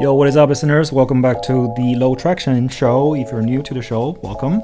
[0.00, 0.90] Yo, what is up, listeners?
[0.90, 3.14] Welcome back to the Low Traction Show.
[3.14, 4.62] If you're new to the show, welcome.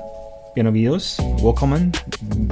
[0.57, 1.93] Bienvenidos, welcome,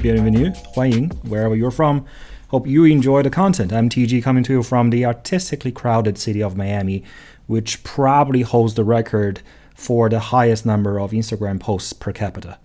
[0.02, 2.04] bienvenue, 欢迎, wherever you're from.
[2.48, 3.72] Hope you enjoy the content.
[3.72, 7.02] I'm TG coming to you from the artistically crowded city of Miami,
[7.46, 9.40] which probably holds the record
[9.74, 12.58] for the highest number of Instagram posts per capita.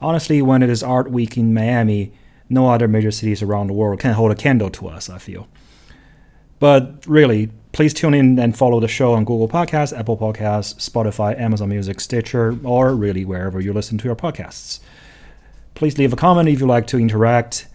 [0.00, 2.12] Honestly, when it is Art Week in Miami,
[2.48, 5.48] no other major cities around the world can hold a candle to us, I feel.
[6.60, 11.38] But really, please tune in and follow the show on Google Podcasts, Apple Podcasts, Spotify,
[11.40, 14.80] Amazon Music, Stitcher, or really wherever you listen to your podcasts.
[15.74, 17.66] Please leave a comment if you like to interact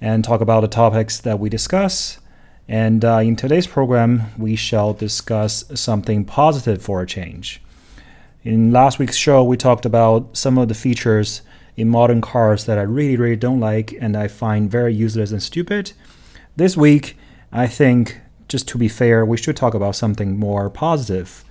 [0.00, 2.18] and talk about the topics that we discuss.
[2.66, 7.62] And uh, in today's program, we shall discuss something positive for a change.
[8.42, 11.42] In last week's show, we talked about some of the features
[11.76, 15.42] in modern cars that I really, really don't like and I find very useless and
[15.42, 15.92] stupid.
[16.56, 17.16] This week,
[17.52, 21.44] I think just to be fair, we should talk about something more positive.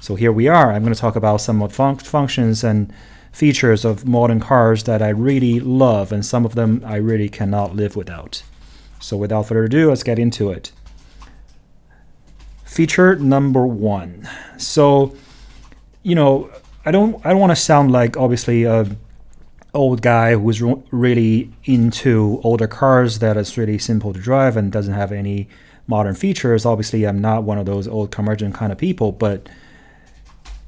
[0.00, 0.72] So here we are.
[0.72, 2.92] I'm going to talk about some of fun- functions and
[3.32, 7.76] features of modern cars that I really love, and some of them I really cannot
[7.76, 8.42] live without.
[8.98, 10.72] So without further ado, let's get into it.
[12.64, 14.28] Feature number one.
[14.56, 15.14] So,
[16.02, 16.50] you know,
[16.84, 18.86] I don't I don't want to sound like obviously a
[19.74, 24.94] old guy who's really into older cars that is really simple to drive and doesn't
[24.94, 25.48] have any
[25.90, 26.64] modern features.
[26.64, 29.48] Obviously, I'm not one of those old curmudgeon kind of people, but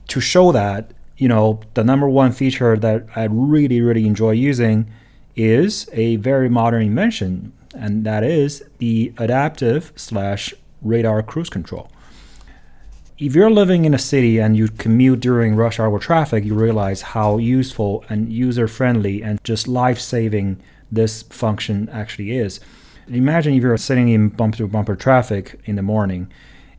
[0.09, 4.91] to show that, you know, the number one feature that I really, really enjoy using
[5.37, 11.89] is a very modern invention, and that is the adaptive slash radar cruise control.
[13.17, 17.03] If you're living in a city and you commute during rush hour traffic, you realize
[17.03, 22.59] how useful and user friendly and just life saving this function actually is.
[23.09, 26.31] Imagine if you're sitting in bumper to bumper traffic in the morning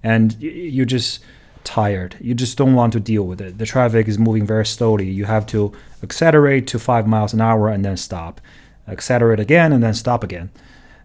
[0.03, 1.23] and you're just
[1.63, 2.15] tired.
[2.19, 3.57] You just don't want to deal with it.
[3.57, 5.09] The traffic is moving very slowly.
[5.09, 8.41] You have to accelerate to five miles an hour and then stop,
[8.87, 10.51] accelerate again and then stop again.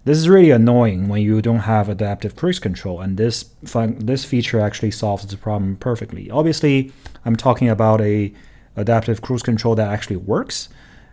[0.05, 4.25] This is really annoying when you don't have adaptive cruise control, and this fun- this
[4.25, 6.31] feature actually solves the problem perfectly.
[6.31, 6.93] Obviously,
[7.27, 8.33] I'm talking about a
[8.75, 10.71] adaptive cruise control that actually works.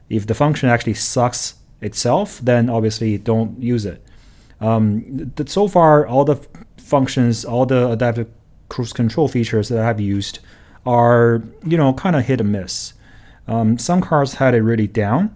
[0.08, 1.56] If the function actually sucks
[1.86, 4.04] itself, then obviously don't use it.
[4.60, 6.38] Um, so far, all the
[6.78, 8.30] functions, all the adaptive
[8.70, 10.40] cruise control features that I've used
[10.86, 12.94] are, you know, kind of hit and miss.
[13.48, 15.36] Um, some cars had it really down.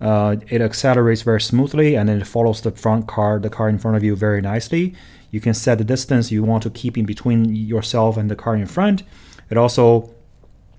[0.00, 3.78] Uh, it accelerates very smoothly and then it follows the front car, the car in
[3.78, 4.94] front of you, very nicely.
[5.30, 8.56] You can set the distance you want to keep in between yourself and the car
[8.56, 9.02] in front.
[9.50, 10.10] It also,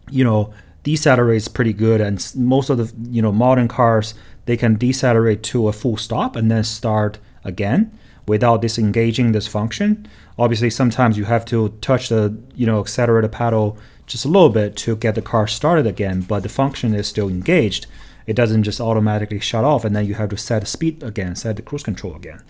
[0.10, 4.14] you know, decelerates pretty good, and most of the you know modern cars
[4.46, 7.98] they can decelerate to a full stop and then start again
[8.28, 10.08] without disengaging this function.
[10.38, 14.76] Obviously, sometimes you have to touch the you know accelerator pedal just a little bit
[14.76, 17.88] to get the car started again, but the function is still engaged.
[18.28, 21.36] It doesn't just automatically shut off, and then you have to set the speed again,
[21.36, 22.42] set the cruise control again.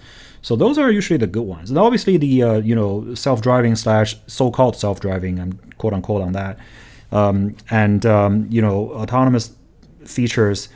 [0.41, 1.69] So those are usually the good ones.
[1.69, 6.57] And obviously, the uh, you know self-driving slash so-called self-driving, I'm quote unquote on that,
[7.11, 9.55] um, and um, you know autonomous
[10.05, 10.69] features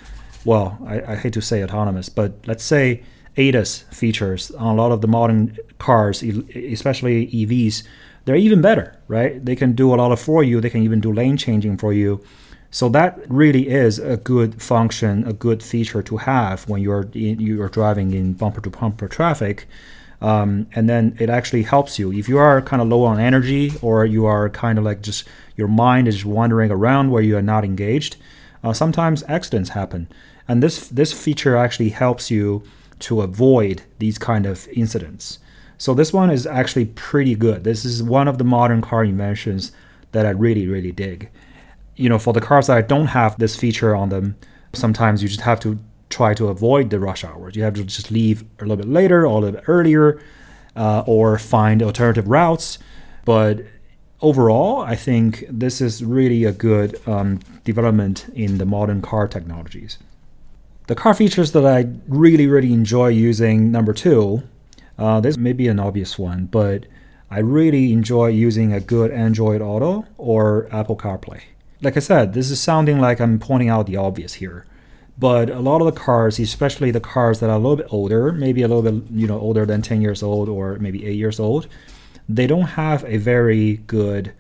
[0.46, 3.04] well, I, I hate to say autonomous, but let's say
[3.38, 7.84] ADAS features on a lot of the modern cars, especially EVs,
[8.26, 9.44] they're even better, right?
[9.44, 10.62] They can do a lot of for you.
[10.62, 12.24] They can even do lane changing for you.
[12.72, 17.70] So that really is a good function, a good feature to have when you're you're
[17.70, 19.68] driving in bumper to bumper traffic.
[20.22, 23.74] Um, and then it actually helps you if you are kind of low on energy
[23.82, 27.42] or you are kind of like just your mind is wandering around where you are
[27.42, 28.18] not engaged.
[28.64, 30.08] Uh, sometimes accidents happen
[30.48, 32.64] and this this feature actually helps you
[33.00, 35.40] to avoid these kind of incidents.
[35.78, 37.64] So this one is actually pretty good.
[37.64, 39.72] This is one of the modern car inventions
[40.12, 41.30] that I really really dig.
[41.96, 44.36] You know, for the cars that don't have this feature on them,
[44.74, 45.80] sometimes you just have to
[46.10, 47.56] try to avoid the rush hours.
[47.56, 50.22] You have to just leave a little bit later or a little bit earlier,
[50.76, 52.78] uh, or find alternative routes.
[53.24, 53.62] But
[54.22, 59.98] overall, I think this is really a good um, development in the modern car technologies.
[60.88, 64.44] The car features that I really, really enjoy using, number two,
[65.00, 66.86] uh, this may be an obvious one, but
[67.32, 71.42] I really enjoy using a good Android Auto or Apple CarPlay.
[71.82, 74.68] Like I said, this is sounding like I'm pointing out the obvious here,
[75.18, 78.32] but a lot of the cars, especially the cars that are a little bit older,
[78.32, 81.40] maybe a little bit you know older than 10 years old or maybe 8 years
[81.40, 81.68] old,
[82.30, 84.34] they don't have a very good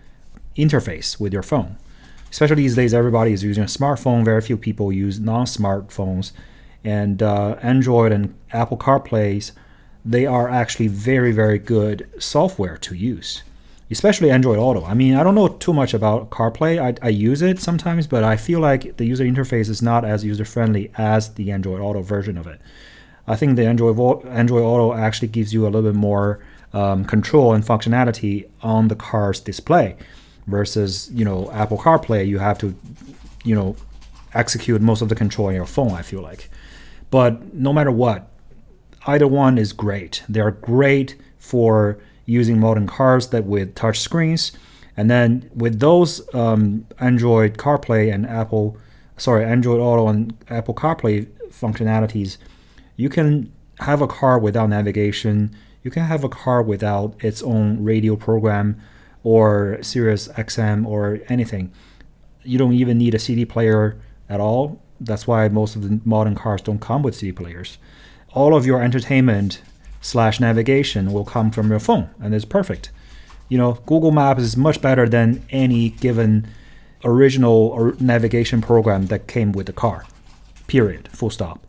[0.55, 1.77] interface with your phone
[2.31, 4.25] especially these days, everybody is using a smartphone.
[4.25, 6.31] Very few people use non-smartphones,
[6.83, 9.51] and uh, Android and Apple CarPlays,
[10.03, 13.43] they are actually very, very good software to use.
[13.91, 14.83] especially Android Auto.
[14.83, 16.81] I mean, I don't know too much about CarPlay.
[16.81, 20.25] I, I use it sometimes, but I feel like the user interface is not as
[20.25, 22.59] user friendly as the Android Auto version of it.
[23.27, 26.39] I think the Android Android Auto actually gives you a little bit more
[26.73, 29.95] um, control and functionality on the car's display,
[30.47, 32.27] versus you know Apple CarPlay.
[32.27, 32.75] You have to,
[33.43, 33.75] you know,
[34.33, 35.91] execute most of the control on your phone.
[35.91, 36.49] I feel like,
[37.09, 38.31] but no matter what,
[39.07, 40.23] either one is great.
[40.27, 44.51] They are great for using modern cars that with touch screens.
[44.97, 48.77] And then with those um, Android CarPlay and Apple,
[49.17, 52.37] sorry, Android Auto and Apple CarPlay functionalities,
[52.95, 55.55] you can have a car without navigation.
[55.83, 58.81] You can have a car without its own radio program
[59.25, 61.71] or Sirius XM or anything.
[62.43, 63.99] You don't even need a CD player
[64.29, 64.79] at all.
[64.99, 67.79] That's why most of the modern cars don't come with CD players.
[68.33, 69.63] All of your entertainment
[69.99, 72.91] slash navigation will come from your phone, and it's perfect.
[73.49, 76.47] You know, Google Maps is much better than any given
[77.03, 80.05] original or navigation program that came with the car.
[80.67, 81.07] Period.
[81.07, 81.65] Full stop.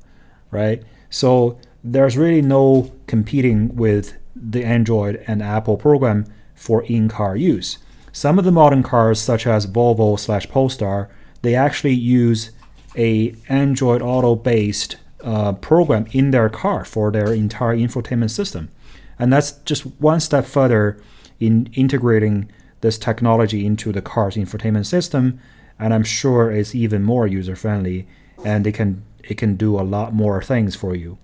[0.51, 0.83] Right?
[1.09, 6.27] So there's really no competing with the Android and Apple program
[6.57, 7.79] for in-car use.
[8.13, 11.09] Some of the modern cars, such as Volvo slash Polestar,
[11.43, 12.51] they actually use
[12.97, 18.71] a Android Auto based uh, program in their car for their entire infotainment system.
[19.19, 20.99] And that's just one step further
[21.39, 22.51] in integrating
[22.81, 25.39] this technology into the car's infotainment system.
[25.79, 28.07] And I'm sure it's even more user friendly
[28.45, 31.19] and it can it can do a lot more things for you.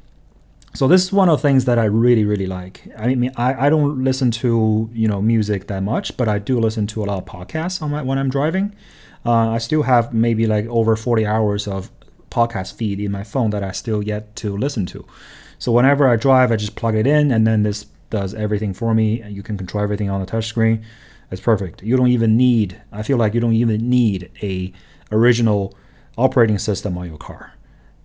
[0.74, 2.88] So this is one of the things that I really, really like.
[2.96, 6.58] I mean, I, I don't listen to you know music that much, but I do
[6.58, 8.74] listen to a lot of podcasts on my, when I'm driving.
[9.24, 11.90] Uh, I still have maybe like over 40 hours of
[12.30, 15.06] podcast feed in my phone that I still yet to listen to.
[15.58, 18.94] So whenever I drive, I just plug it in, and then this does everything for
[18.94, 19.22] me.
[19.28, 20.82] You can control everything on the touchscreen.
[21.30, 21.82] It's perfect.
[21.82, 22.80] You don't even need.
[22.90, 24.72] I feel like you don't even need a
[25.10, 25.76] original
[26.16, 27.52] operating system on your car.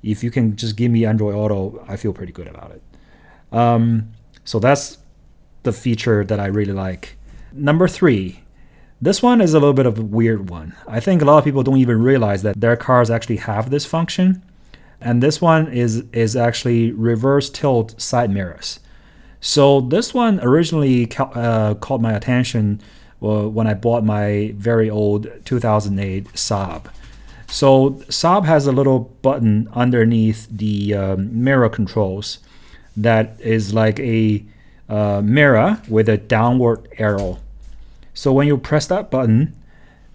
[0.04, 2.82] If you can just give me Android Auto, I feel pretty good about it.
[3.52, 4.12] Um,
[4.44, 4.98] so that's
[5.64, 7.18] the feature that I really like.
[7.52, 8.42] Number three,
[9.02, 10.76] this one is a little bit of a weird one.
[10.88, 13.86] I think a lot of people don't even realize that their cars actually have this
[13.86, 14.44] function.
[15.00, 18.80] And this one is is actually reverse tilt side mirrors.
[19.40, 22.82] So this one originally ca- uh, caught my attention
[23.22, 26.86] uh, when I bought my very old 2008 Saab.
[27.48, 32.40] So Saab has a little button underneath the um, mirror controls
[32.96, 34.44] that is like a
[34.90, 37.40] uh, mirror with a downward arrow
[38.18, 39.56] so when you press that button,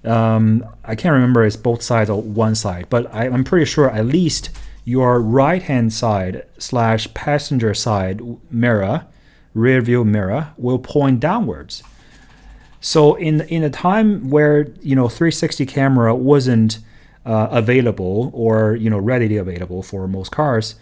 [0.03, 3.89] um, I can't remember it's both sides or one side, but I, am pretty sure
[3.89, 4.51] at least
[4.85, 8.21] your right hand side slash passenger side
[8.51, 9.07] mirror,
[9.55, 11.85] rear view mirror, will point downwards.
[12.81, 16.81] So in in a time where you know 360 camera wasn't
[17.25, 20.75] uh, available or you know readily available for most cars,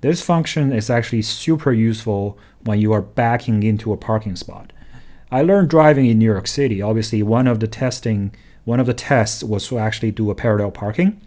[0.00, 4.72] this function is actually super useful when you are backing into a parking spot.
[5.30, 6.80] I learned driving in New York City.
[6.80, 8.34] Obviously, one of the testing,
[8.64, 11.20] one of the tests was to actually do a parallel parking.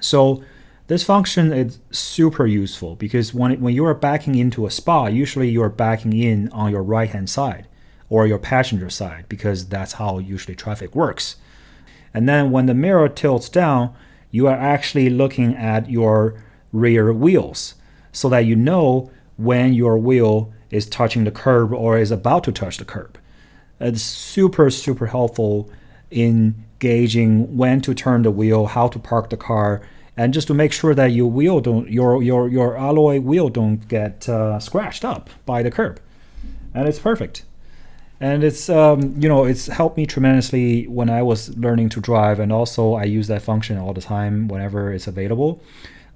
[0.00, 0.42] So
[0.86, 5.48] this function is super useful because when, when you are backing into a spot, usually
[5.48, 7.66] you are backing in on your right hand side
[8.08, 11.36] or your passenger side because that's how usually traffic works.
[12.12, 13.94] And then when the mirror tilts down,
[14.30, 17.74] you are actually looking at your rear wheels
[18.12, 22.52] so that you know when your wheel is touching the curb or is about to
[22.52, 23.18] touch the curb.
[23.80, 25.70] It's super, super helpful
[26.10, 29.82] in gauging when to turn the wheel, how to park the car,
[30.16, 33.86] and just to make sure that your wheel don't your your your alloy wheel don't
[33.88, 36.00] get uh, scratched up by the curb,
[36.74, 37.44] and it's perfect.
[38.20, 42.40] And it's um, you know it's helped me tremendously when I was learning to drive,
[42.40, 45.62] and also I use that function all the time whenever it's available.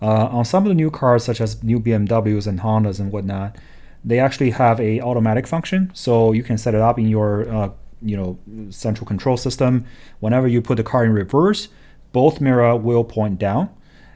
[0.01, 3.57] Uh, on some of the new cars, such as new BMWs and Hondas and whatnot,
[4.05, 7.71] they actually have a automatic function, so you can set it up in your uh,
[8.03, 8.37] you know
[8.71, 9.85] central control system.
[10.19, 11.69] Whenever you put the car in reverse,
[12.13, 13.71] both mirror will point down,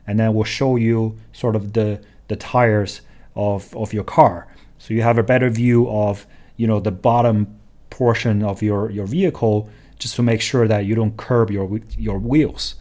[0.09, 3.03] and then will show you sort of the the tires
[3.37, 6.27] of of your car, so you have a better view of
[6.57, 7.56] you know the bottom
[7.97, 12.19] portion of your your vehicle, just to make sure that you don't curb your your
[12.19, 12.75] wheels.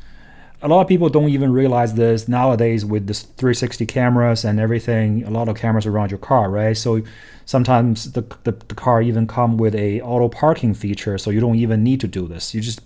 [0.62, 5.24] A lot of people don't even realize this nowadays with this 360 cameras and everything
[5.24, 6.76] a lot of cameras around your car right?
[6.76, 7.02] So
[7.46, 11.62] sometimes the, the, the, car even come with a auto parking feature so you don't
[11.66, 12.56] even need to do this.
[12.56, 12.82] You just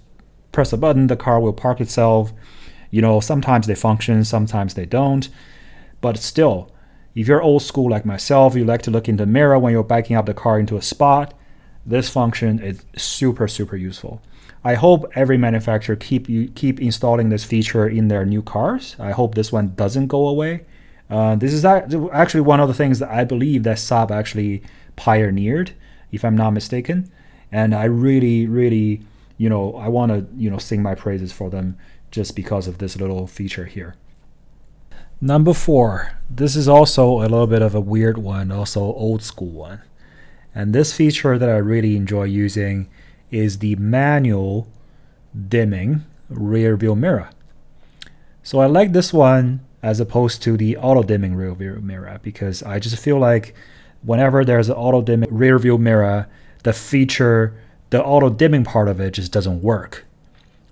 [0.51, 2.33] press a button the car will park itself.
[2.91, 5.29] You know sometimes they function sometimes they don't.
[6.01, 6.57] But still
[7.15, 9.93] if you're old school like myself you like to look in the mirror when you're
[9.95, 11.33] backing up the car into a spot
[11.89, 14.21] this function is super super useful.
[14.63, 18.95] I hope every manufacturer keep keep installing this feature in their new cars.
[18.99, 20.65] I hope this one doesn't go away.
[21.09, 24.61] Uh, this is actually one of the things that I believe that Saab actually
[24.95, 25.71] pioneered,
[26.11, 27.11] if I'm not mistaken.
[27.51, 29.01] And I really, really,
[29.37, 31.77] you know, I want to, you know, sing my praises for them
[32.11, 33.95] just because of this little feature here.
[35.19, 39.49] Number four, this is also a little bit of a weird one, also old school
[39.49, 39.81] one.
[40.53, 42.89] And this feature that I really enjoy using
[43.31, 44.67] is the manual
[45.47, 47.29] dimming rear view mirror.
[48.43, 52.63] So I like this one as opposed to the auto dimming rear view mirror because
[52.63, 53.53] I just feel like
[54.01, 56.27] whenever there's an auto dimming rear view mirror,
[56.63, 57.53] the feature,
[57.89, 60.05] the auto dimming part of it just doesn't work,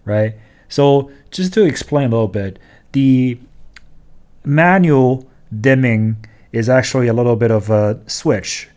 [0.06, 0.36] right?
[0.70, 2.60] So just to explain a little bit,
[2.92, 3.40] the
[4.44, 5.28] manual
[5.62, 6.18] dimming
[6.52, 8.70] is actually a little bit of a switch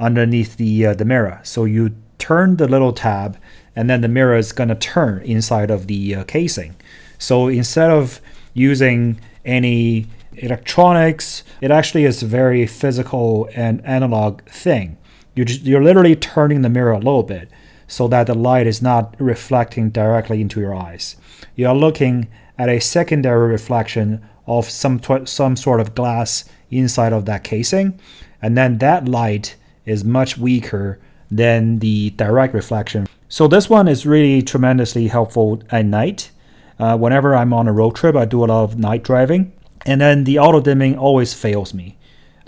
[0.00, 1.40] underneath the uh, the mirror.
[1.42, 3.38] So you turn the little tab,
[3.74, 6.76] and then the mirror is gonna turn inside of the uh, casing.
[7.18, 8.20] So instead of
[8.54, 14.96] using any electronics, it actually is a very physical and analog thing.
[15.34, 17.48] You're, just, you're literally turning the mirror a little bit
[17.86, 21.16] so that the light is not reflecting directly into your eyes.
[21.56, 22.28] You are looking
[22.58, 27.98] at a secondary reflection of some some sort of glass inside of that casing,
[28.42, 29.56] and then that light
[29.88, 30.98] is much weaker
[31.30, 33.06] than the direct reflection.
[33.28, 36.30] So this one is really tremendously helpful at night.
[36.78, 39.52] Uh, whenever I'm on a road trip, I do a lot of night driving,
[39.84, 41.98] and then the auto dimming always fails me.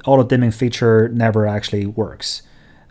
[0.07, 2.43] Auto dimming feature never actually works.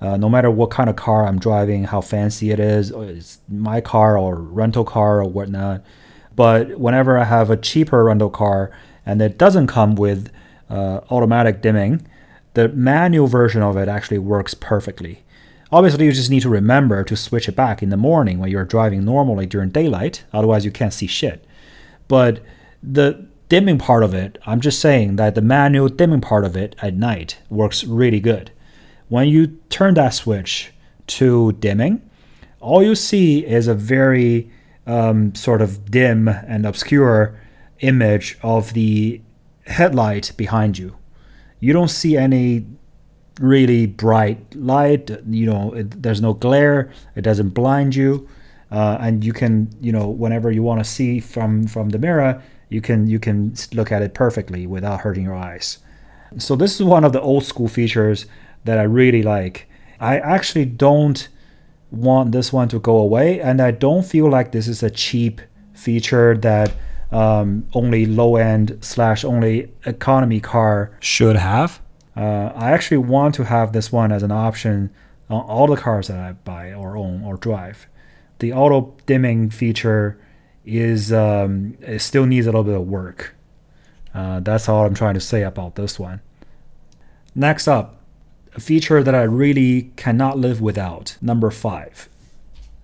[0.02, 3.82] Uh, no matter what kind of car I'm driving, how fancy it is, it's my
[3.82, 5.84] car or rental car or whatnot.
[6.36, 8.72] But whenever I have a cheaper rental car
[9.06, 10.32] and it doesn't come with
[10.70, 12.08] uh, automatic dimming,
[12.54, 15.24] the manual version of it actually works perfectly.
[15.72, 18.66] Obviously, you just need to remember to switch it back in the morning when you're
[18.66, 21.46] driving normally during daylight, otherwise, you can't see shit.
[22.08, 22.42] But
[22.82, 26.76] the dimming part of it, I'm just saying that the manual dimming part of it
[26.82, 28.52] at night works really good.
[29.10, 30.72] When you turn that switch
[31.08, 32.02] to dimming,
[32.60, 34.52] all you see is a very
[34.88, 37.40] um, sort of dim and obscure
[37.80, 39.22] image of the
[39.66, 40.96] headlight behind you.
[41.60, 42.66] You don't see any
[43.40, 45.10] really bright light.
[45.30, 46.92] You know, it, there's no glare.
[47.16, 48.28] It doesn't blind you,
[48.72, 52.42] uh, and you can, you know, whenever you want to see from from the mirror,
[52.70, 55.80] you can you can look at it perfectly without hurting your eyes.
[56.38, 58.26] So this is one of the old school features
[58.66, 59.68] that I really like.
[60.00, 61.28] I actually don't
[61.92, 65.42] want this one to go away, and I don't feel like this is a cheap
[65.74, 66.72] feature that
[67.12, 71.82] um, only low end slash only economy car should have.
[72.16, 74.92] Uh, I actually want to have this one as an option
[75.30, 77.88] on all the cars that I buy or own or drive.
[78.40, 80.20] The auto dimming feature
[80.66, 83.36] is um, it still needs a little bit of work.
[84.14, 86.22] Uh, that's all I'm trying to say about this one.
[87.36, 88.02] Next up,
[88.56, 91.18] a feature that I really cannot live without.
[91.22, 92.10] Number five.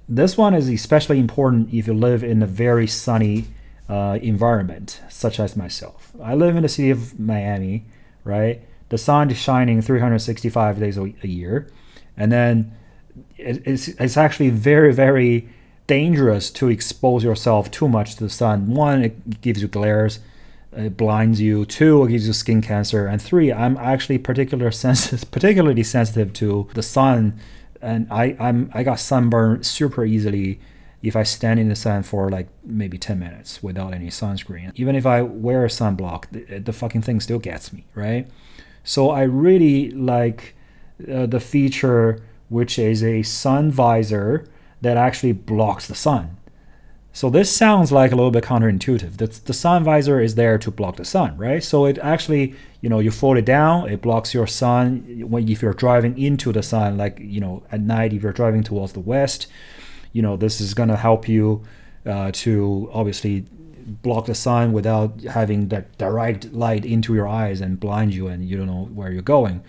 [0.08, 3.46] This one is especially important if you live in a very sunny
[3.90, 6.12] uh, environment, such as myself.
[6.22, 7.86] I live in the city of Miami,
[8.24, 8.62] right?
[8.90, 11.70] The sun is shining 365 days a year,
[12.18, 12.76] and then
[13.38, 15.50] it's, it's actually very, very
[15.88, 18.74] dangerous to expose yourself too much to the sun.
[18.74, 20.20] One, it gives you glares,
[20.76, 21.66] it blinds you.
[21.66, 23.08] Two, it gives you skin cancer.
[23.08, 27.40] And three, I'm actually particular sensitive, particularly sensitive to the sun,
[27.82, 30.60] and I I'm I got sunburned super easily
[31.06, 34.72] if I stand in the sun for like maybe 10 minutes without any sunscreen.
[34.76, 38.28] Even if I wear a sunblock, the, the fucking thing still gets me, right?
[38.84, 40.56] So I really like
[41.12, 44.48] uh, the feature which is a sun visor
[44.82, 46.38] that actually blocks the sun.
[47.14, 49.18] So this sounds like a little bit counterintuitive.
[49.18, 51.64] The, the sun visor is there to block the sun, right?
[51.64, 55.62] So it actually, you know, you fold it down, it blocks your sun when if
[55.62, 59.00] you're driving into the sun, like you know, at night if you're driving towards the
[59.00, 59.48] west,
[60.16, 61.62] you know, this is gonna help you
[62.06, 63.46] uh, to obviously
[64.02, 68.48] block the sun without having that direct light into your eyes and blind you and
[68.48, 69.62] you don't know where you're going.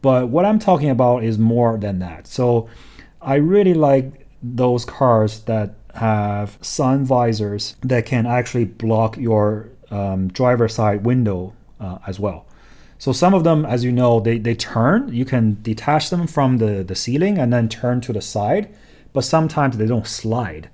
[0.00, 2.26] But what I'm talking about is more than that.
[2.26, 2.68] So
[3.20, 10.28] I really like those cars that have sun visors that can actually block your um,
[10.28, 12.46] driver side window uh, as well.
[12.98, 15.12] So some of them, as you know, they, they turn.
[15.12, 18.72] You can detach them from the, the ceiling and then turn to the side,
[19.12, 20.68] but sometimes they don't slide.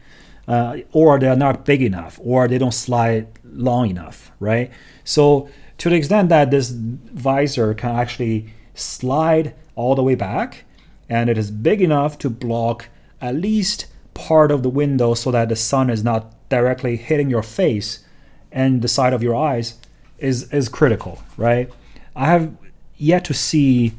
[0.47, 4.71] Uh, or they're not big enough, or they don't slide long enough, right?
[5.05, 10.65] So to the extent that this visor can actually slide all the way back,
[11.09, 12.89] and it is big enough to block
[13.21, 17.43] at least part of the window so that the sun is not directly hitting your
[17.43, 18.05] face
[18.51, 19.75] and the side of your eyes
[20.19, 21.71] is is critical, right?
[22.17, 22.53] I have
[22.97, 23.93] yet to see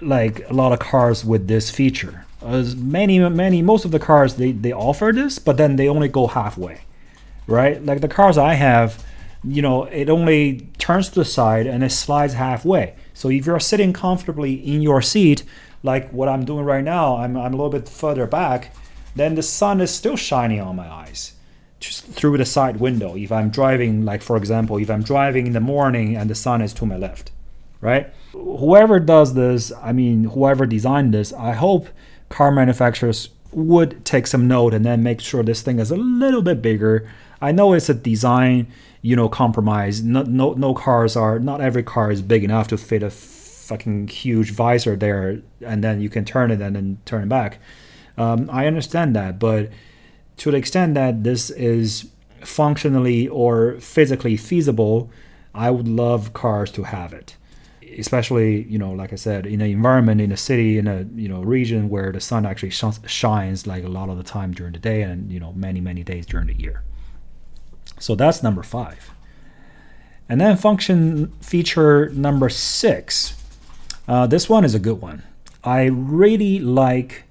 [0.00, 2.23] like a lot of cars with this feature.
[2.44, 6.08] As many many most of the cars they they offer this, but then they only
[6.08, 6.82] go halfway,
[7.46, 7.84] right?
[7.84, 9.04] Like the cars I have,
[9.42, 12.94] you know, it only turns to the side and it slides halfway.
[13.14, 15.44] So if you're sitting comfortably in your seat,
[15.82, 18.74] like what I'm doing right now, I'm I'm a little bit further back,
[19.16, 21.34] then the sun is still shining on my eyes
[21.84, 25.52] just through the side window if i'm driving like for example if i'm driving in
[25.52, 27.30] the morning and the sun is to my left
[27.80, 31.88] right whoever does this i mean whoever designed this i hope
[32.34, 36.42] car manufacturers would take some note and then make sure this thing is a little
[36.42, 37.08] bit bigger.
[37.40, 38.66] I know it's a design
[39.02, 40.02] you know compromise.
[40.02, 44.08] No no, no cars are not every car is big enough to fit a fucking
[44.08, 47.60] huge visor there and then you can turn it and then turn it back.
[48.16, 49.70] Um, i understand that but
[50.38, 52.10] to the extent that this is
[52.40, 55.08] functionally or physically feasible,
[55.54, 57.36] I would love cars to have it.
[57.98, 61.28] Especially, you know, like I said, in an environment in a city, in a you
[61.28, 64.72] know region where the sun actually sh- shines like a lot of the time during
[64.72, 66.82] the day, and you know many many days during the year.
[67.98, 69.10] So that's number five.
[70.28, 73.34] And then function feature number six.
[74.08, 75.22] Uh, this one is a good one.
[75.62, 77.24] I really like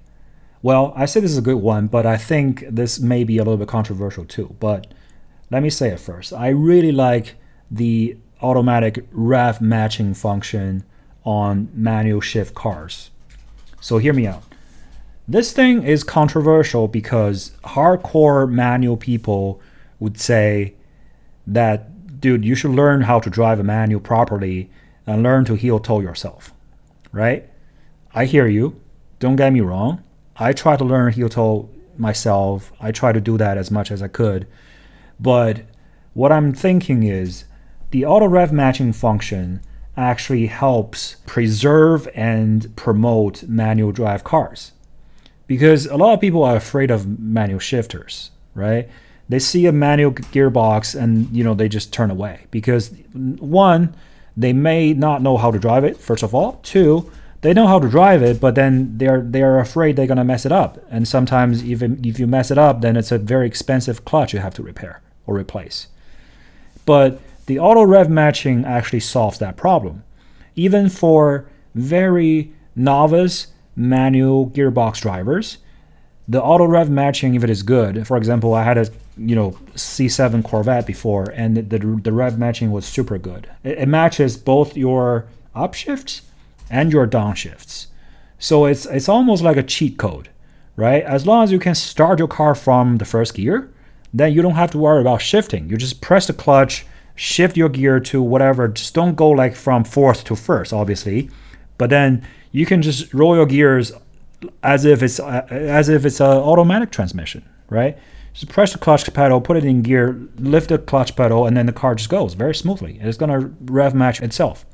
[0.64, 3.42] well, I say this is a good one, but I think this may be a
[3.42, 4.56] little bit controversial too.
[4.60, 4.94] But
[5.50, 6.32] let me say it first.
[6.32, 7.34] I really like
[7.70, 10.84] the automatic rev matching function
[11.24, 13.10] on manual shift cars.
[13.80, 14.44] So hear me out.
[15.26, 19.62] This thing is controversial because hardcore manual people
[19.98, 20.74] would say
[21.46, 24.70] that, dude, you should learn how to drive a manual properly
[25.06, 26.52] and learn to heel toe yourself,
[27.12, 27.48] right?
[28.14, 28.78] I hear you.
[29.18, 30.02] Don't get me wrong.
[30.36, 32.72] I try to learn heel toe myself.
[32.78, 34.46] I try to do that as much as I could.
[35.18, 35.62] But
[36.12, 37.44] what I'm thinking is
[37.94, 39.60] the auto rev matching function
[39.96, 44.72] actually helps preserve and promote manual drive cars.
[45.46, 48.88] Because a lot of people are afraid of manual shifters, right?
[49.28, 53.94] They see a manual gearbox and you know they just turn away because one,
[54.36, 56.58] they may not know how to drive it first of all.
[56.64, 57.08] Two,
[57.42, 60.50] they know how to drive it, but then they're they're afraid they're gonna mess it
[60.50, 60.84] up.
[60.90, 64.40] And sometimes even if you mess it up, then it's a very expensive clutch you
[64.40, 65.86] have to repair or replace.
[66.84, 70.02] But the auto rev matching actually solves that problem.
[70.56, 75.58] Even for very novice manual gearbox drivers,
[76.26, 79.52] the auto rev matching, if it is good, for example, I had a you know
[79.74, 83.48] C7 Corvette before, and the the, rev matching was super good.
[83.62, 86.22] It, it matches both your upshifts
[86.70, 87.86] and your downshifts.
[88.38, 90.30] So it's it's almost like a cheat code,
[90.76, 91.02] right?
[91.04, 93.70] As long as you can start your car from the first gear,
[94.12, 95.68] then you don't have to worry about shifting.
[95.68, 98.68] You just press the clutch, shift your gear to whatever.
[98.68, 101.30] Just don't go like from fourth to first, obviously,
[101.78, 103.92] but then you can just roll your gears
[104.62, 107.96] as if it's uh, as if it's an automatic transmission, right?
[108.32, 111.66] Just press the clutch pedal, put it in gear, lift the clutch pedal, and then
[111.66, 112.98] the car just goes very smoothly.
[113.00, 114.66] It's gonna rev match itself.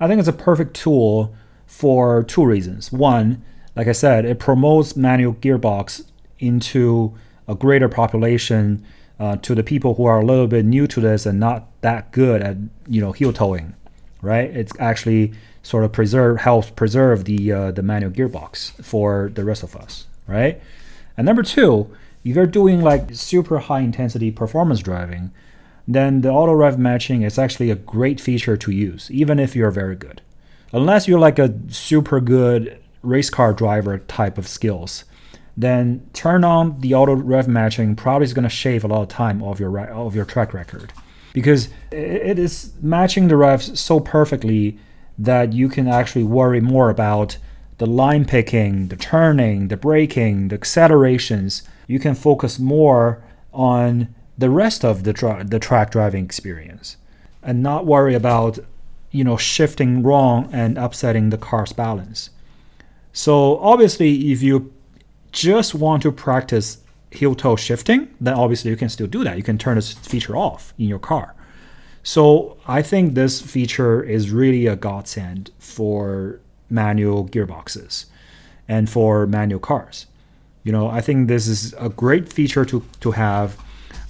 [0.00, 1.34] I think it's a perfect tool
[1.66, 2.92] for two reasons.
[2.92, 3.42] One,
[3.74, 6.04] like I said, it promotes manual gearbox
[6.38, 7.14] into
[7.48, 8.84] a greater population
[9.18, 12.10] uh, to the people who are a little bit new to this and not that
[12.12, 12.56] good at
[12.88, 13.74] you know heel toeing,
[14.22, 14.50] right?
[14.50, 19.62] It's actually sort of preserve helps preserve the uh, the manual gearbox for the rest
[19.62, 20.60] of us, right?
[21.16, 25.30] And number two, if you're doing like super high intensity performance driving,
[25.86, 29.70] then the auto rev matching is actually a great feature to use, even if you're
[29.70, 30.22] very good.
[30.72, 35.04] Unless you're like a super good race car driver type of skills,
[35.56, 39.08] then turn on the auto rev matching probably is going to shave a lot of
[39.08, 40.92] time off your of your track record
[41.32, 44.78] because it is matching the revs so perfectly
[45.18, 47.36] that you can actually worry more about
[47.78, 51.62] the line picking, the turning, the braking, the accelerations.
[51.88, 56.96] You can focus more on the rest of the, tra- the track driving experience
[57.42, 58.58] and not worry about
[59.10, 62.30] you know shifting wrong and upsetting the car's balance
[63.12, 64.73] so obviously if you
[65.34, 66.78] just want to practice
[67.10, 70.36] heel toe shifting then obviously you can still do that you can turn this feature
[70.36, 71.34] off in your car
[72.02, 78.06] so i think this feature is really a godsend for manual gearboxes
[78.66, 80.06] and for manual cars
[80.64, 83.56] you know i think this is a great feature to, to have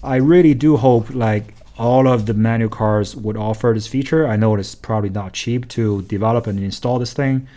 [0.05, 4.29] I really do hope like all of the manual cars would offer this feature.
[4.29, 7.49] I know it's probably not cheap to develop and install this thing.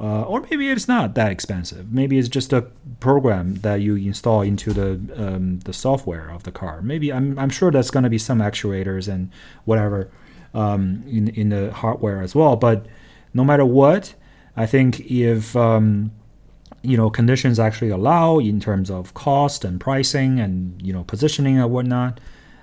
[0.00, 1.92] Uh, or maybe it's not that expensive.
[1.92, 2.62] Maybe it's just a
[3.00, 6.80] program that you install into the um, the software of the car.
[6.80, 9.30] Maybe I'm, I'm sure that's going to be some actuators and
[9.66, 10.10] whatever
[10.54, 12.56] um, in in the hardware as well.
[12.56, 12.86] But
[13.34, 14.14] no matter what,
[14.56, 16.12] I think if um,
[16.80, 21.58] you know conditions actually allow in terms of cost and pricing and you know positioning
[21.58, 22.20] and whatnot,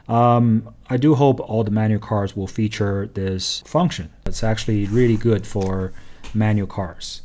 [0.07, 4.09] um, I do hope all the manual cars will feature this function.
[4.25, 5.93] It's actually really good for
[6.33, 7.21] manual cars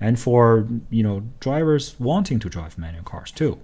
[0.00, 3.58] and for you know drivers wanting to drive manual cars too.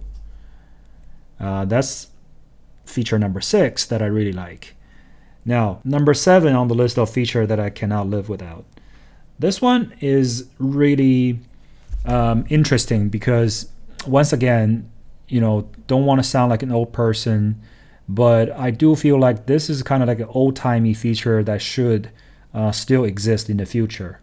[1.39, 2.07] Uh, that's
[2.85, 4.75] feature number six that I really like.
[5.43, 8.65] Now, number seven on the list of feature that I cannot live without.
[9.39, 11.39] This one is really
[12.05, 13.71] um, interesting because
[14.05, 14.89] once again,
[15.27, 17.59] you know, don't want to sound like an old person,
[18.07, 21.61] but I do feel like this is kind of like an old timey feature that
[21.61, 22.11] should
[22.53, 24.19] uh, still exist in the future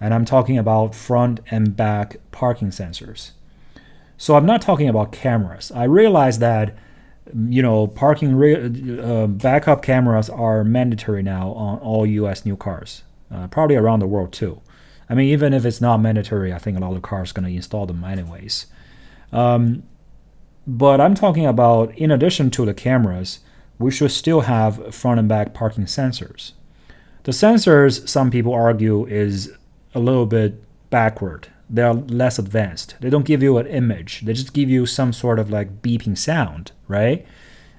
[0.00, 3.32] and I'm talking about front and back parking sensors.
[4.18, 5.70] So I'm not talking about cameras.
[5.72, 6.76] I realize that
[7.34, 12.44] you know parking re- uh, backup cameras are mandatory now on all U.S.
[12.44, 14.60] new cars, uh, probably around the world too.
[15.08, 17.54] I mean, even if it's not mandatory, I think a lot of cars going to
[17.54, 18.66] install them anyways.
[19.32, 19.84] Um,
[20.66, 23.40] but I'm talking about in addition to the cameras,
[23.78, 26.52] we should still have front and back parking sensors.
[27.22, 29.52] The sensors, some people argue, is
[29.96, 31.48] a little bit backward.
[31.68, 32.94] They are less advanced.
[33.00, 34.20] They don't give you an image.
[34.20, 37.26] They just give you some sort of like beeping sound, right?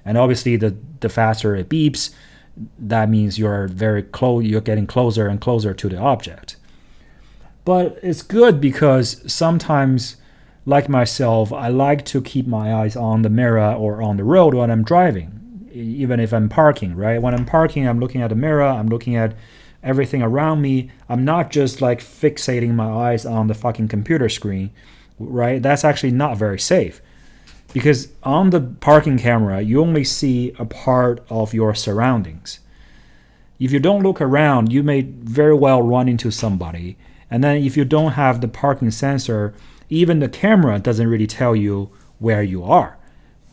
[0.04, 2.10] And obviously, the the faster it beeps,
[2.78, 4.44] that means you're very close.
[4.44, 6.56] You're getting closer and closer to the object.
[7.64, 10.16] But it's good because sometimes,
[10.66, 14.54] like myself, I like to keep my eyes on the mirror or on the road
[14.54, 16.96] when I'm driving, even if I'm parking.
[16.96, 17.22] Right?
[17.22, 18.64] When I'm parking, I'm looking at the mirror.
[18.64, 19.34] I'm looking at
[19.88, 20.90] everything around me.
[21.08, 24.70] I'm not just like fixating my eyes on the fucking computer screen,
[25.18, 25.62] right?
[25.62, 27.00] That's actually not very safe.
[27.72, 32.60] Because on the parking camera, you only see a part of your surroundings.
[33.58, 36.96] If you don't look around, you may very well run into somebody.
[37.30, 39.54] And then if you don't have the parking sensor,
[39.88, 42.98] even the camera doesn't really tell you where you are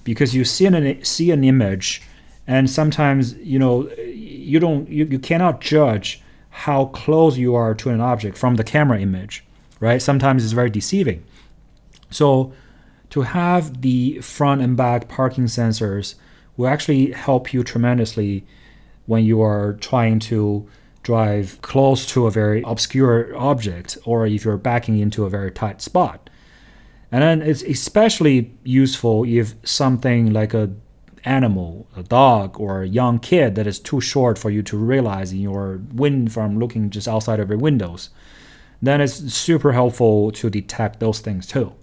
[0.04, 2.02] because you see an, see an image
[2.48, 6.22] and sometimes you know you don't you, you cannot judge
[6.64, 9.46] how close you are to an object from the camera image
[9.80, 10.02] right?
[10.02, 11.24] Sometimes it's very deceiving.
[12.10, 12.54] So
[13.10, 16.16] to have the front and back parking sensors
[16.58, 18.46] will actually help you tremendously
[19.06, 20.68] when you are trying to
[21.04, 25.82] drive close to a very obscure object or if you're backing into a very tight
[25.82, 26.30] spot.
[27.12, 30.72] And then it's especially useful if something like a
[31.26, 35.32] animal, a dog, or a young kid that is too short for you to realize
[35.32, 38.10] in your wind from looking just outside of your windows,
[38.82, 41.74] then it's super helpful to detect those things too.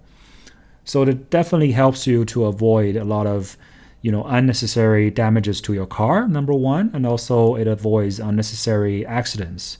[0.85, 3.57] So it definitely helps you to avoid a lot of
[4.01, 9.77] you know unnecessary damages to your car number one and also it avoids unnecessary accidents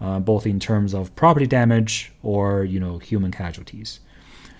[0.00, 4.00] uh, both in terms of property damage or you know human casualties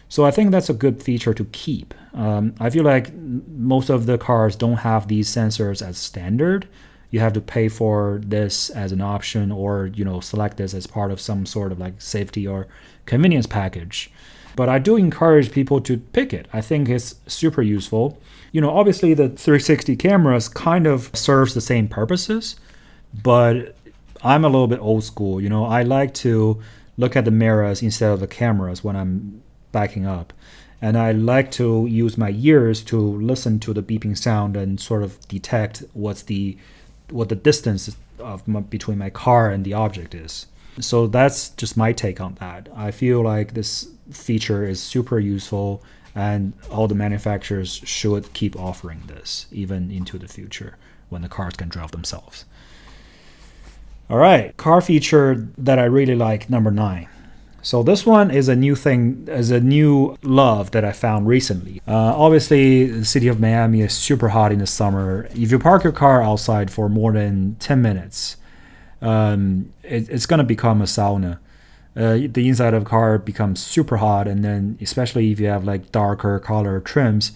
[0.08, 1.94] so I think that's a good feature to keep.
[2.14, 6.68] Um, I feel like most of the cars don't have these sensors as standard.
[7.10, 10.86] You have to pay for this as an option, or you know, select this as
[10.86, 12.68] part of some sort of like safety or
[13.04, 14.10] convenience package.
[14.54, 16.46] But I do encourage people to pick it.
[16.52, 18.18] I think it's super useful.
[18.52, 22.56] You know, obviously the 360 cameras kind of serves the same purposes,
[23.22, 23.76] but
[24.22, 25.42] I'm a little bit old school.
[25.42, 26.62] You know, I like to
[26.96, 29.42] look at the mirrors instead of the cameras when I'm
[29.76, 30.32] backing up.
[30.80, 32.98] And I like to use my ears to
[33.32, 36.56] listen to the beeping sound and sort of detect what's the
[37.10, 37.82] what the distance
[38.18, 40.46] of my, between my car and the object is.
[40.80, 42.68] So that's just my take on that.
[42.86, 45.82] I feel like this feature is super useful
[46.14, 50.72] and all the manufacturers should keep offering this even into the future
[51.10, 52.46] when the cars can drive themselves.
[54.08, 57.08] All right, car feature that I really like number 9
[57.66, 61.82] so this one is a new thing, is a new love that I found recently.
[61.88, 65.26] Uh, obviously, the city of Miami is super hot in the summer.
[65.32, 68.36] If you park your car outside for more than 10 minutes,
[69.02, 71.40] um, it, it's going to become a sauna.
[71.96, 75.64] Uh, the inside of the car becomes super hot, and then especially if you have
[75.64, 77.32] like darker color trims,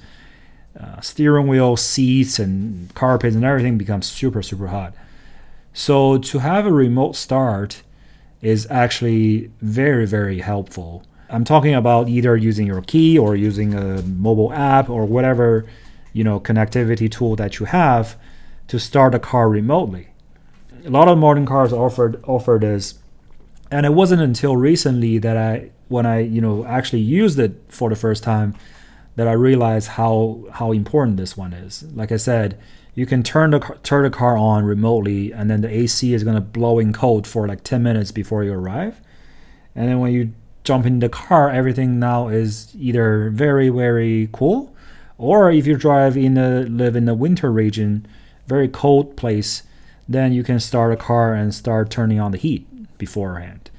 [0.78, 4.94] uh, steering wheel, seats, and carpets and everything becomes super super hot.
[5.72, 7.82] So to have a remote start
[8.42, 11.04] is actually very, very helpful.
[11.28, 15.66] I'm talking about either using your key or using a mobile app or whatever,
[16.12, 18.16] you know, connectivity tool that you have
[18.68, 20.08] to start a car remotely.
[20.84, 22.98] A lot of modern cars offered offer this
[23.70, 27.88] And it wasn't until recently that I, when I, you know, actually used it for
[27.88, 28.56] the first time,
[29.16, 31.82] that I realized how how important this one is.
[31.94, 32.58] Like I said,
[32.94, 36.40] you can turn the turn the car on remotely, and then the AC is gonna
[36.40, 39.00] blow in cold for like 10 minutes before you arrive.
[39.74, 40.32] And then when you
[40.64, 44.74] jump in the car, everything now is either very very cool,
[45.18, 48.06] or if you drive in the live in the winter region,
[48.46, 49.62] very cold place,
[50.08, 52.66] then you can start a car and start turning on the heat
[52.98, 53.69] beforehand.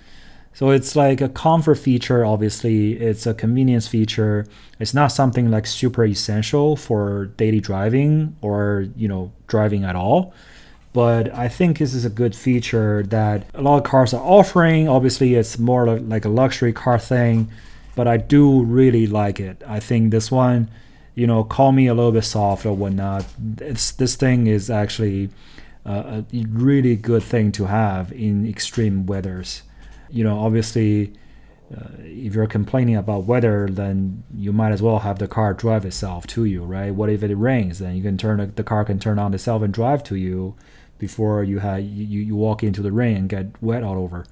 [0.53, 2.93] So it's like a comfort feature, obviously.
[2.93, 4.45] It's a convenience feature.
[4.79, 10.33] It's not something like super essential for daily driving or, you know, driving at all.
[10.93, 14.89] But I think this is a good feature that a lot of cars are offering.
[14.89, 17.49] Obviously, it's more like a luxury car thing,
[17.95, 19.63] but I do really like it.
[19.65, 20.69] I think this one,
[21.15, 23.25] you know, call me a little bit soft or whatnot.
[23.59, 25.29] It's, this thing is actually
[25.85, 29.63] uh, a really good thing to have in extreme weathers
[30.11, 31.13] you know, obviously,
[31.75, 35.85] uh, if you're complaining about weather, then you might as well have the car drive
[35.85, 36.93] itself to you, right?
[36.93, 37.79] What if it rains?
[37.79, 40.55] Then you can turn the, car can turn on itself and drive to you
[40.97, 44.25] before you have you, you walk into the rain and get wet all over.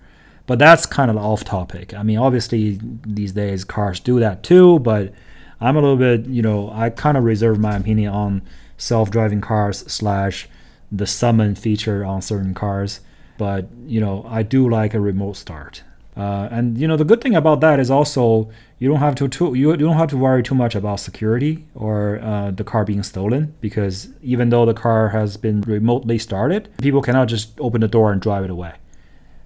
[0.45, 1.93] But that's kind of off topic.
[1.93, 5.13] I mean, obviously these days cars do that too, but
[5.61, 8.41] I'm a little bit, you know, I kind of reserve my opinion on
[8.77, 10.47] self-driving cars slash
[10.91, 12.99] the summon feature on certain cars
[13.39, 15.81] but you know I do like a remote start.
[16.17, 19.27] Uh, and you know the good thing about that is also you don't have to
[19.29, 23.03] too, you, don't have to worry too much about security or uh, the car being
[23.03, 27.87] stolen because even though the car has been remotely started, people cannot just open the
[27.87, 28.73] door and drive it away,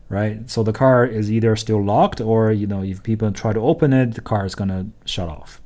[0.10, 0.50] right?
[0.50, 3.94] So the car is either still locked or you know if people try to open
[3.94, 5.62] it, the car is gonna shut off.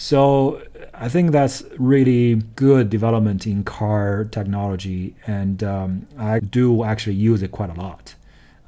[0.00, 0.62] So
[0.94, 7.42] I think that's really good development in car technology, and um, I do actually use
[7.42, 8.14] it quite a lot.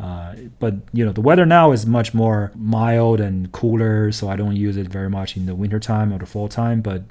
[0.01, 4.35] Uh, but you know the weather now is much more mild and cooler, so I
[4.35, 6.81] don't use it very much in the wintertime or the fall time.
[6.81, 7.05] But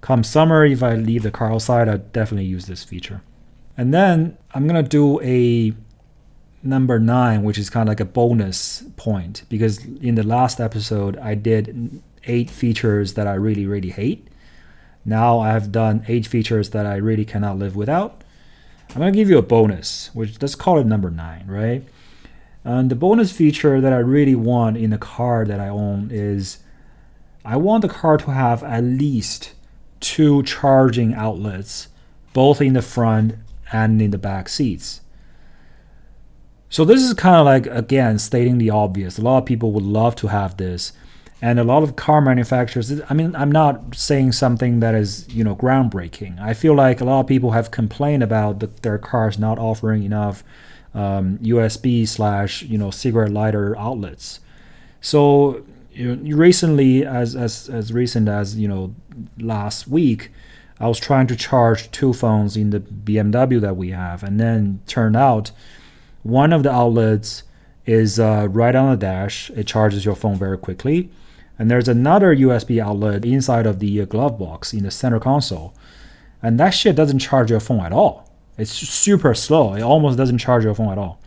[0.00, 3.22] come summer, if I leave the car outside, I definitely use this feature.
[3.76, 5.72] And then I'm gonna do a
[6.64, 11.16] number nine, which is kind of like a bonus point because in the last episode
[11.18, 14.28] I did eight features that I really, really hate.
[15.04, 18.22] Now I have done eight features that I really cannot live without.
[18.90, 21.84] I'm going to give you a bonus, which let's call it number nine, right?
[22.64, 26.58] And the bonus feature that I really want in the car that I own is
[27.44, 29.54] I want the car to have at least
[30.00, 31.88] two charging outlets,
[32.32, 33.34] both in the front
[33.72, 35.00] and in the back seats.
[36.68, 39.18] So this is kind of like again stating the obvious.
[39.18, 40.92] A lot of people would love to have this,
[41.42, 45.44] and a lot of car manufacturers i mean i'm not saying something that is you
[45.44, 46.40] know groundbreaking.
[46.40, 50.02] I feel like a lot of people have complained about the, their cars not offering
[50.02, 50.42] enough
[50.94, 54.40] um, usb slash you know cigarette lighter outlets.
[55.00, 58.94] So you know, recently as, as as recent as you know
[59.38, 60.30] last week
[60.78, 64.22] i was trying to charge two phones in the bmw that we have.
[64.22, 65.50] And then turned out
[66.22, 67.44] one of the outlets
[67.86, 69.50] is uh, right on the dash.
[69.50, 71.10] It charges your phone very quickly
[71.60, 75.74] and there's another USB outlet inside of the uh, glove box in the center console.
[76.42, 78.32] And that shit doesn't charge your phone at all.
[78.56, 79.74] It's super slow.
[79.74, 81.20] It almost doesn't charge your phone at all.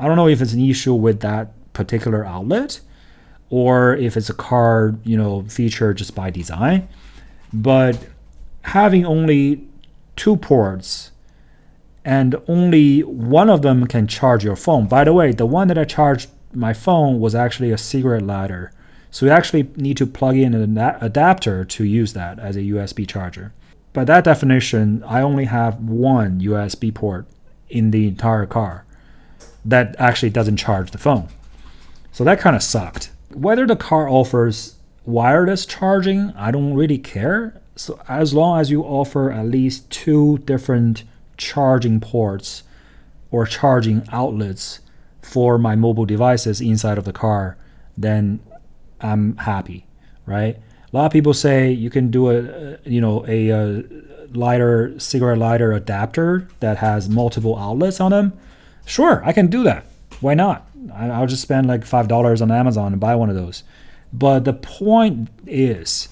[0.00, 2.80] I don't know if it's an issue with that particular outlet
[3.50, 6.88] or if it's a car, you know, feature just by design.
[7.52, 7.98] But
[8.62, 9.68] having only
[10.16, 11.10] two ports
[12.06, 14.86] and only one of them can charge your phone.
[14.86, 18.72] By the way, the one that I charged my phone was actually a cigarette lighter
[19.14, 23.06] so you actually need to plug in an adapter to use that as a USB
[23.06, 23.52] charger.
[23.92, 27.24] By that definition, I only have one USB port
[27.68, 28.84] in the entire car
[29.64, 31.28] that actually doesn't charge the phone.
[32.10, 33.12] So that kind of sucked.
[33.32, 34.74] Whether the car offers
[35.06, 37.62] wireless charging, I don't really care.
[37.76, 41.04] So as long as you offer at least two different
[41.36, 42.64] charging ports
[43.30, 44.80] or charging outlets
[45.22, 47.56] for my mobile devices inside of the car,
[47.96, 48.40] then
[49.00, 49.86] I'm happy,
[50.26, 50.56] right?
[50.56, 53.84] A lot of people say you can do a, you know, a, a
[54.32, 58.32] lighter cigarette lighter adapter that has multiple outlets on them.
[58.86, 59.86] Sure, I can do that.
[60.20, 60.68] Why not?
[60.94, 63.64] I'll just spend like five dollars on Amazon and buy one of those.
[64.12, 66.08] But the point is,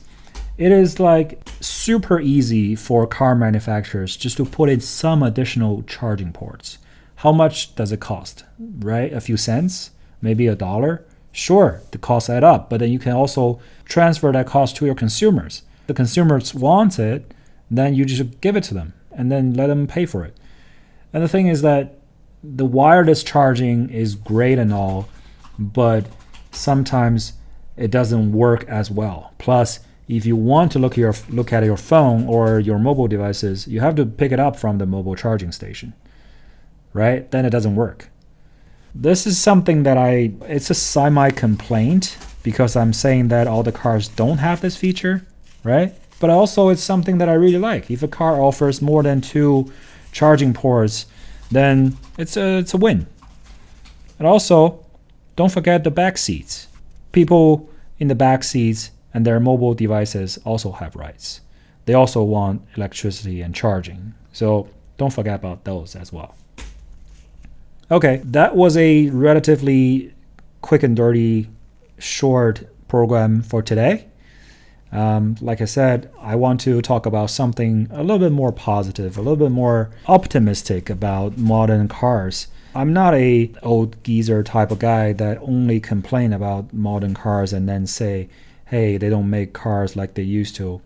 [0.58, 6.32] it is like super easy for car manufacturers just to put in some additional charging
[6.32, 6.78] ports.
[7.16, 8.44] How much does it cost?
[8.58, 9.12] Right?
[9.12, 11.06] A few cents, maybe a dollar.
[11.32, 14.94] Sure, the costs add up, but then you can also transfer that cost to your
[14.94, 15.62] consumers.
[15.86, 17.32] The consumers want it,
[17.70, 20.36] then you just give it to them and then let them pay for it.
[21.12, 21.98] And the thing is that
[22.44, 25.08] the wireless charging is great and all,
[25.58, 26.06] but
[26.50, 27.34] sometimes
[27.76, 29.32] it doesn't work as well.
[29.38, 33.66] Plus, if you want to look your look at your phone or your mobile devices,
[33.66, 35.94] you have to pick it up from the mobile charging station.
[36.92, 37.30] Right?
[37.30, 38.10] Then it doesn't work.
[38.94, 43.72] This is something that I it's a semi complaint because I'm saying that all the
[43.72, 45.26] cars don't have this feature,
[45.64, 45.94] right?
[46.20, 47.90] But also it's something that I really like.
[47.90, 49.72] If a car offers more than two
[50.12, 51.06] charging ports,
[51.50, 53.06] then it's a it's a win.
[54.18, 54.84] And also,
[55.36, 56.68] don't forget the back seats.
[57.12, 61.40] People in the back seats and their mobile devices also have rights.
[61.86, 64.14] They also want electricity and charging.
[64.32, 66.34] So don't forget about those as well.
[67.92, 70.14] Okay, that was a relatively
[70.62, 71.50] quick and dirty,
[71.98, 74.06] short program for today.
[74.90, 79.18] Um, like I said, I want to talk about something a little bit more positive,
[79.18, 82.46] a little bit more optimistic about modern cars.
[82.74, 87.68] I'm not a old geezer type of guy that only complain about modern cars and
[87.68, 88.30] then say,
[88.64, 90.80] "Hey, they don't make cars like they used to."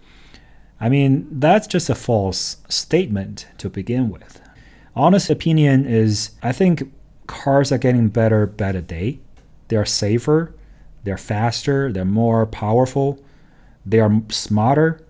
[0.81, 4.41] I mean, that's just a false statement to begin with.
[4.97, 6.91] Honest opinion is I think
[7.27, 9.19] cars are getting better by the day.
[9.69, 10.55] They are safer,
[11.05, 13.23] they're faster, they're more powerful,
[13.85, 15.01] they are smarter,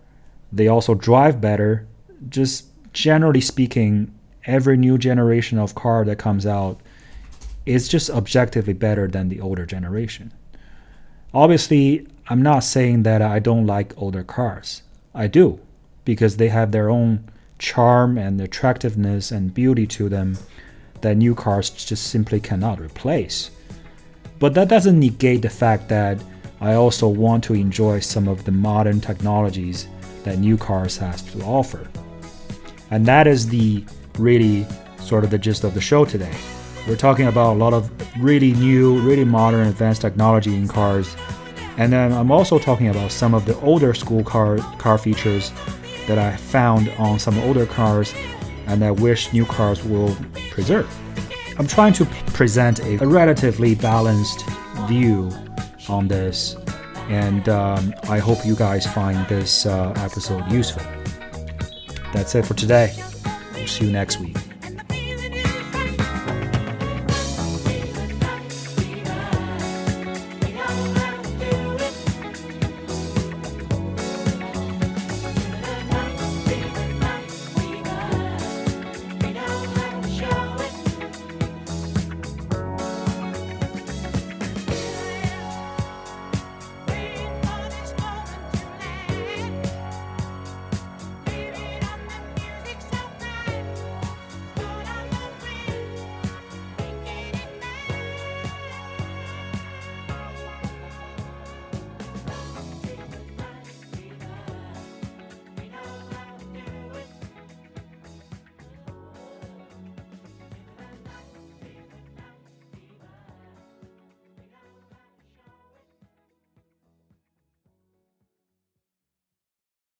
[0.52, 1.86] they also drive better.
[2.28, 6.80] Just generally speaking, every new generation of car that comes out
[7.66, 10.32] is just objectively better than the older generation.
[11.34, 14.82] Obviously, I'm not saying that I don't like older cars.
[15.14, 15.60] I do,
[16.04, 20.38] because they have their own charm and attractiveness and beauty to them
[21.02, 23.50] that new cars just simply cannot replace.
[24.38, 26.22] But that doesn't negate the fact that
[26.60, 29.88] I also want to enjoy some of the modern technologies
[30.24, 31.88] that new cars has to offer.
[32.90, 33.84] And that is the
[34.18, 34.66] really
[34.98, 36.34] sort of the gist of the show today.
[36.86, 37.90] We're talking about a lot of
[38.22, 41.16] really new, really modern advanced technology in cars.
[41.78, 45.52] And then I'm also talking about some of the older school car car features
[46.06, 48.14] that I found on some older cars
[48.66, 50.16] and I wish new cars will
[50.50, 50.88] preserve.
[51.58, 54.44] I'm trying to present a, relatively balanced
[54.86, 55.30] view
[55.88, 56.56] on this,
[57.08, 60.82] and um, I hope you guys find this uh, episode useful.
[62.12, 62.94] That's it for today.
[63.54, 64.45] We'll see you next week.